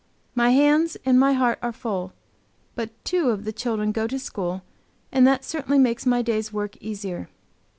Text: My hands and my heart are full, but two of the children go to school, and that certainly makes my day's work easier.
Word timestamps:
My 0.33 0.49
hands 0.49 0.97
and 1.05 1.19
my 1.19 1.33
heart 1.33 1.59
are 1.61 1.71
full, 1.71 2.13
but 2.73 2.89
two 3.05 3.29
of 3.29 3.43
the 3.45 3.53
children 3.53 3.91
go 3.91 4.07
to 4.07 4.17
school, 4.17 4.63
and 5.11 5.27
that 5.27 5.45
certainly 5.45 5.77
makes 5.77 6.07
my 6.07 6.23
day's 6.23 6.51
work 6.51 6.75
easier. 6.81 7.29